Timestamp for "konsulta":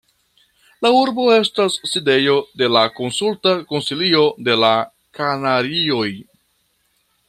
2.97-3.55